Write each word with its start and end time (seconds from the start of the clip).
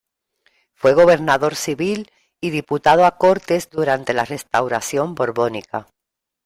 Fue 0.73 0.95
gobernador 0.95 1.53
civil 1.55 2.09
y 2.39 2.49
diputado 2.49 3.05
a 3.05 3.17
Cortes 3.19 3.69
durante 3.69 4.15
la 4.15 4.25
Restauración 4.25 5.13
borbónica. 5.13 5.85